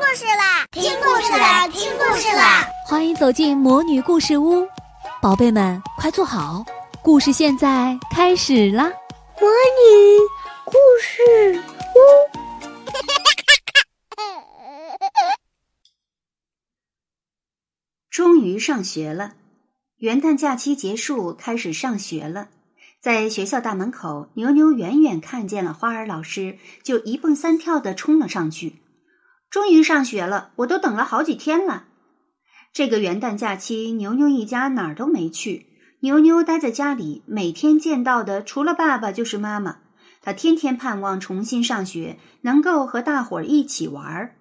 [0.00, 0.66] 故事啦！
[0.72, 1.68] 听故事啦！
[1.68, 2.66] 听故事啦！
[2.86, 4.66] 欢迎走进魔女故事屋，
[5.20, 6.64] 宝贝们快坐好，
[7.02, 8.84] 故事现在开始啦！
[9.38, 10.18] 魔女
[10.64, 11.98] 故事屋，
[18.10, 19.34] 终于上学了，
[19.98, 22.48] 元旦假期结束，开始上学了。
[23.00, 28.80] 在学校大门口，牛牛远远看见了花儿老师，就一蹦三跳的冲了上去。
[29.50, 31.84] 终于上学了，我都等了好几天了。
[32.72, 35.66] 这个元旦假期，牛牛一家哪儿都没去。
[36.00, 39.78] 牛牛待在家里，每天见到的除了爸爸就是妈妈。
[40.22, 44.36] 他天天盼望重新上学，能够和大伙儿一起玩儿。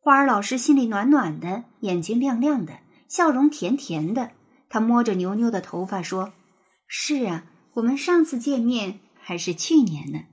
[0.00, 4.30] 花儿老师心里暖暖的，眼睛亮亮的，笑容甜甜的。
[4.68, 6.32] 他摸着牛牛的头发说
[6.86, 10.24] ：“是啊。”我们上次见面还是去年呢。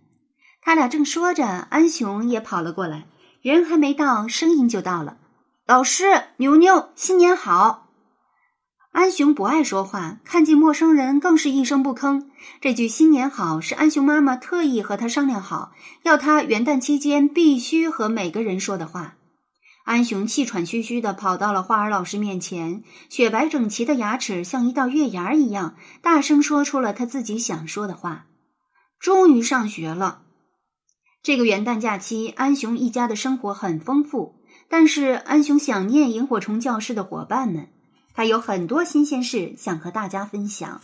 [0.62, 3.06] 他俩正说着，安雄也跑了过来，
[3.42, 5.18] 人还没到，声音就到了。
[5.66, 7.88] 老师，牛牛，新年好！
[8.92, 12.26] 安雄不爱说话，看见陌生人更是一声不吭。
[12.60, 15.72] 这句“新年好”是安雄妈妈特意和他商量好，
[16.04, 19.16] 要他元旦期间必须和每个人说的话。
[19.86, 28.26] 安雄气喘吁吁地跑到了花儿老师面前，雪白整齐的牙齿像一道月牙一样，大声说出了他自己想说的话。
[29.00, 30.24] 终于上学了。
[31.22, 34.36] 这个元旦假期，安雄一家的生活很丰富，
[34.70, 37.68] 但是安雄想念萤火虫教室的伙伴们，
[38.14, 40.82] 他有很多新鲜事想和大家分享。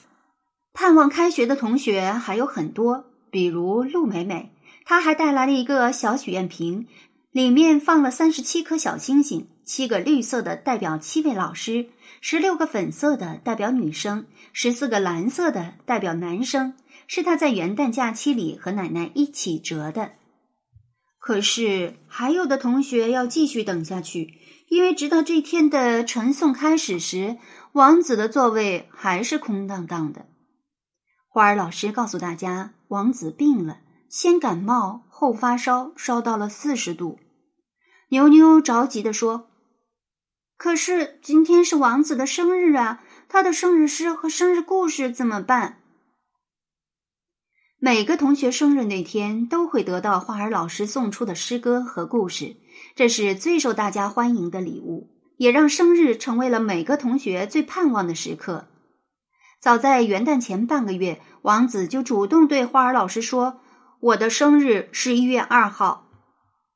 [0.73, 4.51] 盼望开学的同学还有很多，比如陆美美，
[4.83, 6.87] 她还带来了一个小许愿瓶。
[7.31, 11.87] 里面放了三十七颗小星星，七个绿色的代表七位老师，
[12.19, 16.73] 十六个粉色的代表女生，十四个蓝色的代表男生。
[17.07, 20.11] 是他在元旦假期里和奶奶一起折的。
[21.25, 24.35] 可是还有的同学要继续等下去，
[24.67, 27.37] 因为直到这天的晨诵开始时，
[27.71, 30.27] 王子的座位还是空荡荡的。
[31.27, 37.17] 花儿老师告诉大家，王子病了，先感冒后发烧，烧到了四十度。
[38.09, 39.47] 牛牛着急地说
[40.57, 45.81] ：“可是今天是王子的生日啊，他的生日诗和生日故事怎么办？”
[47.85, 52.55] 每个同学生日那天都会得到花儿老师送出的诗歌和故事，
[52.95, 58.65] 这是最受大家欢迎的礼物，也让生日成为了每个同学最盼望的时刻。
[59.61, 63.59] 早在元旦前半个月，王子就主动对花儿老师说
[64.01, 66.07] ：“我的生日是一月二号。”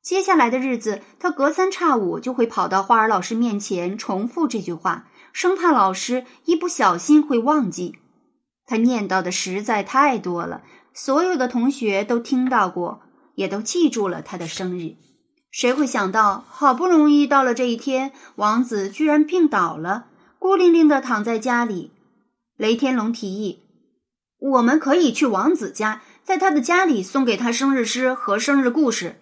[0.04, 7.98] 接下来的日子，他隔三差五就会跑到花儿老师面前重复这句话，生怕老师一不小心会忘记。
[8.64, 10.62] 他念叨的实在太多了，
[10.92, 13.02] 所有的同学都听到过，
[13.34, 14.96] 也都记住了他的生日。
[15.50, 20.06] 谁会想到，好不容易到了这一天，王子居然病倒了，
[20.38, 21.90] 孤零零的躺在家里。
[22.56, 23.62] 雷天龙提议
[24.38, 29.20] ：“我们可以去王子家，在他的家里送给他生日诗和生日故事。”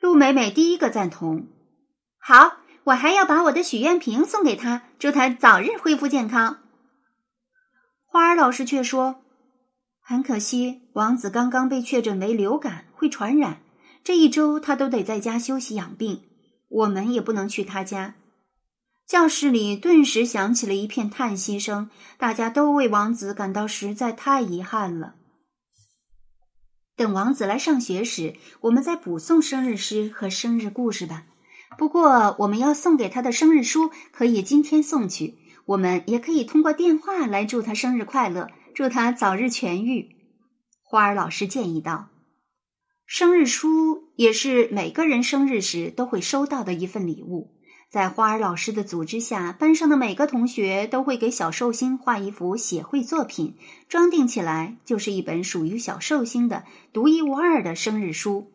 [0.00, 1.46] 陆美美第一个赞同。
[2.18, 6.58] 好，我还要把我的许愿瓶送给他，祝他早日恢复健康。
[8.04, 9.22] 花儿老师却说
[10.08, 13.62] ：“很可惜，王子刚刚被确诊为流感，会传染，
[14.04, 16.22] 这一周他都得在家休息养病，
[16.68, 18.14] 我们也不能去他家。”
[19.04, 25.16] 教室里顿时响起了一片叹息声，大家都为王子感到实在太遗憾了。
[26.94, 31.24] 等王子来上学时，我们再补送生日诗和生日故事吧。
[31.76, 35.36] 不过，我们要送给他的生日书可以今天送去。
[35.64, 40.14] 我们也可以通过电话来祝他生日快乐，祝他早日痊愈。
[40.82, 42.10] 花儿老师建议道
[43.08, 47.54] ：“生日书也是每个人生日时都会收到的一份礼物。”
[47.90, 53.56] 在花儿老师的组织下，班上的每个同学都会给小寿星画一幅写绘作品，
[53.88, 58.52] 装订起来就是一本属于小寿星的独一无二的生日书。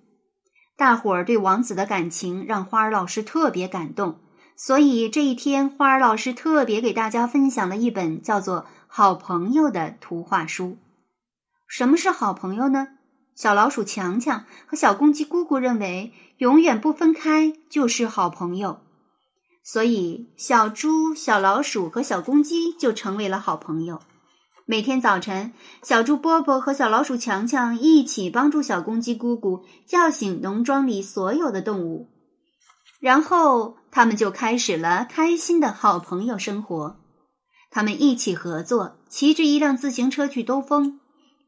[0.78, 4.20] 大伙儿对王子的感情让花儿老师特别感动，
[4.56, 10.78] 所以这一天，花儿老师特别给大家分享了一本叫做《好朋友》的图画书。
[11.68, 12.90] 什么是好朋友呢？
[13.34, 18.82] 小老鼠强强和小公鸡姑姑认为，永远不分开就是好朋友。
[19.64, 24.02] 所以，小猪、小老鼠和小公鸡就成为了好朋友。
[24.66, 32.10] 每天早晨，小猪波波和小老鼠强强一起帮助小公鸡姑姑叫醒农庄里所有的动物，
[33.00, 36.98] 然后他们就开始了开心的好朋友生活。
[37.70, 41.00] 他们一起合作，骑着一辆自行车去兜风。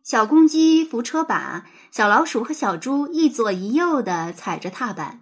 [0.03, 5.21] 小公鸡扶车把，小老鼠和小猪一左一右的踩着踏板。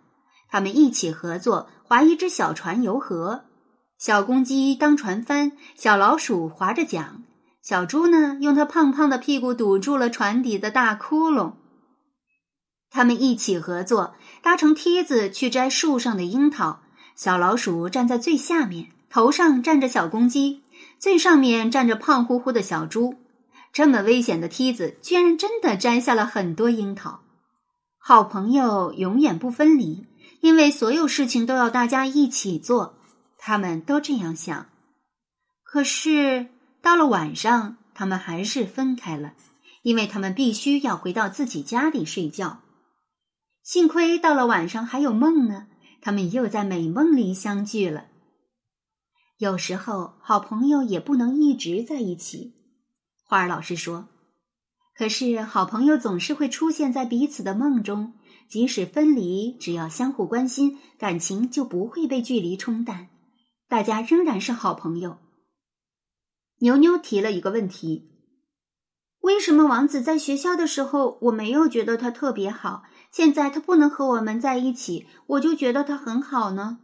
[0.50, 3.45] 他们一起合作划一只小船游河，
[3.97, 7.24] 小公鸡当船帆，小老鼠划着桨，
[7.62, 11.53] 小猪呢用它胖胖的屁股堵住了船底的大窟窿。
[12.89, 16.81] 他们一起合作搭成梯子去摘树上的樱桃，
[17.16, 20.63] 小老鼠站在最下面，头上站着小公鸡，
[20.98, 23.16] 最上面站着胖乎乎的小猪。
[23.74, 27.22] 这么危险的梯子，居然真的摘下了很多樱桃。
[27.98, 30.06] 好朋友永远不分离，
[30.42, 32.98] 因为所有事情都要大家一起做。
[33.38, 34.68] 他们都这样想。
[35.63, 36.48] 可是
[36.81, 39.34] 到了晚上，他们还是分开了，
[39.84, 42.60] 因为他们必须要回到自己家里睡觉。
[43.63, 45.68] 幸亏到了晚上还有梦呢，
[46.01, 48.07] 他们又在美梦里相聚了。
[49.38, 52.53] 有时候，好朋友也不能一直在一起。
[53.24, 54.09] 花儿老师说
[54.94, 58.13] ：“可是好朋友总是会出现在彼此的梦中，
[58.50, 63.07] 即使分离，只要相互关心，感情就不会被距离冲淡，
[63.68, 65.18] 大家仍然是好朋友。”
[66.59, 68.11] 牛牛提了一个问题
[69.21, 76.79] ：“为什么王子在学校的时候我没有觉得他特别好，现在他不能和我们在一起，我就觉得他很好呢？”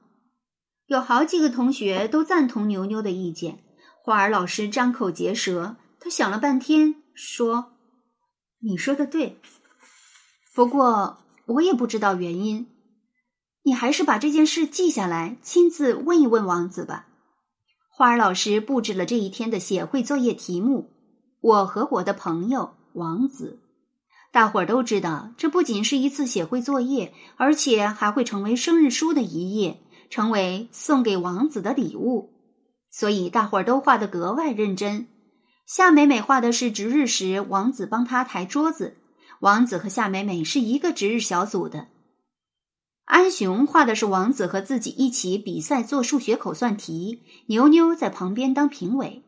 [0.88, 3.64] 有好几个同学都赞同牛牛的意见。
[4.02, 5.76] 花儿老师张口结舌。
[6.00, 7.74] 他想了半天，说
[8.62, 9.42] ：“你说的对，
[10.54, 11.18] 不过
[11.48, 12.68] 我也不知道原因。
[13.64, 17.08] 你还是把这件事记下来，亲自问一问王子吧。”
[17.92, 20.94] 花儿老师布置了这一天的写会作业题目
[21.42, 23.60] ：“我和我的朋友王子。”
[24.32, 29.80] 大伙儿都知道，这不仅是一次写会作业，而且还会成为生日书的一页，
[30.10, 32.34] 成为送给王子的礼物。
[32.92, 35.08] 所以大伙儿都画得格外认真。
[35.66, 38.98] 夏美美画的是值日时王子帮她抬桌子，
[39.40, 41.88] 王子和夏美美是一个值日小组的。
[43.06, 49.24] 安雄画的是王子和自己一起比赛做数学口算题，牛牛在旁边当评委。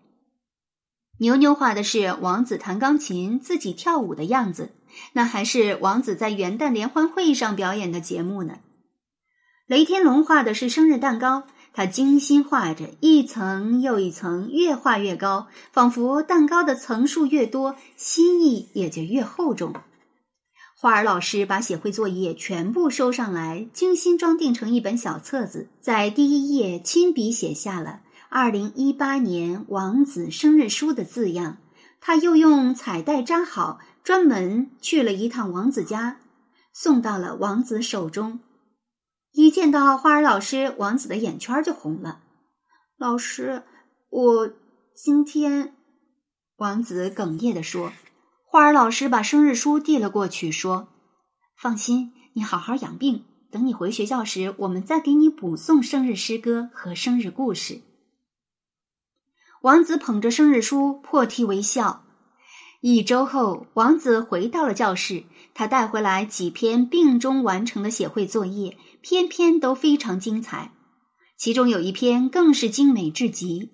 [1.19, 4.71] 牛牛画的是王子弹钢琴、自己跳舞的样子，
[5.13, 8.59] 那还是王子在元旦联欢会上表演的节目呢。
[9.67, 11.43] 雷天龙画的是生日蛋糕。
[11.71, 19.73] 他精心画着一层又一层，越画越高，仿佛蛋糕的层数越多，心意也就越厚重。
[20.75, 31.57] 花儿老师把写会作业全部收上来，精心装订成一本小册子，在第一页亲笔写下了“二零一八年王子生日书”的字样。
[32.01, 36.19] 他又用彩带扎好，专门去了一趟王子家，
[36.71, 38.39] 送到了王子手中。
[39.33, 42.21] 一见到花儿老师，王子的眼圈就红了。
[42.97, 43.63] 老师，
[44.09, 44.53] 我
[44.95, 45.75] 今天……
[46.55, 47.91] 王子哽咽地说。
[48.45, 50.87] 花儿老师把生日书递了过去，说
[51.57, 57.81] ：“放心，你好好养病，等你回学校时，我们再给你补送生日诗歌和生日故事。”
[59.61, 62.03] 王子捧着生日书，破涕为笑。
[62.79, 68.77] 一周后，王子回到了教室，他带回来几篇病中完成的写会作业。
[69.01, 70.71] 篇篇都非常精彩，
[71.37, 73.71] 其中有一篇更是精美至极。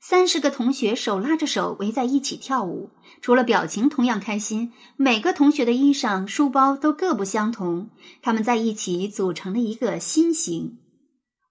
[0.00, 2.90] 三十个同学手拉着手围在一起跳舞，
[3.22, 7.88] 除了表情同样开心，每个同学的衣裳、书包都各不相同。
[8.20, 10.78] 他们在一起组成了一个心形。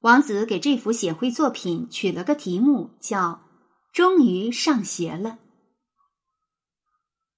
[0.01, 3.41] 王子给这幅写会作品取了个题目，叫
[3.91, 5.39] “终于上学了”。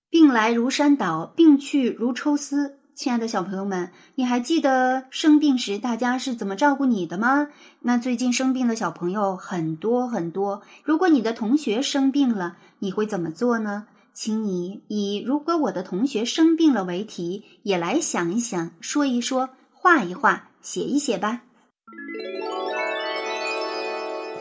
[0.10, 2.79] 病来如山倒，病去如抽丝。
[2.95, 7.50] 亲爱的小朋友们，你还记得生病时大家是怎么照顾你的吗？
[7.79, 10.62] 那最近生病的小朋友很多很多。
[10.83, 13.88] 如果你的同学生病了，你会怎么做呢？
[14.13, 21.41] 请你以“如果我的同学生病了”为题，也来想一想，说一说，画一画，写一写吧。